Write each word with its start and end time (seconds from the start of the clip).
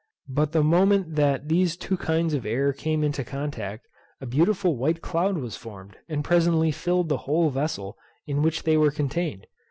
But 0.27 0.51
the 0.51 0.63
moment 0.63 1.13
that 1.17 1.47
these 1.47 1.77
two 1.77 1.95
kinds 1.95 2.33
of 2.33 2.43
air 2.43 2.73
came 2.73 3.03
into 3.03 3.23
contact, 3.23 3.85
a 4.19 4.25
beautiful 4.25 4.75
white 4.75 5.03
cloud 5.03 5.37
was 5.37 5.55
formed, 5.55 5.95
and 6.09 6.23
presently 6.25 6.71
filled 6.71 7.07
the 7.07 7.17
whole 7.29 7.51
vessel 7.51 7.95
in 8.25 8.41
which 8.41 8.63
they 8.63 8.77
were 8.77 8.89
contained. 8.89 9.45